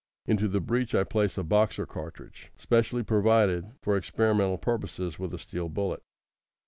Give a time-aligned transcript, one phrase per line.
[0.25, 5.37] Into the breech I place a Boxer cartridge, specialty provided for experimental purposes with a
[5.37, 6.01] steel bullet.